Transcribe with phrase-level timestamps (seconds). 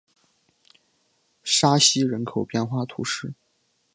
[1.43, 3.35] 沙西人口变化图示